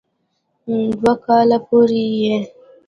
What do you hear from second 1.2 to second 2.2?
کالو پورې